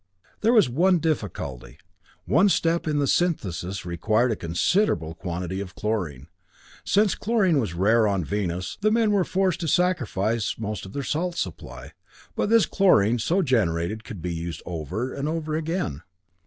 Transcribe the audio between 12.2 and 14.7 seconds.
but this chlorine so generated could be used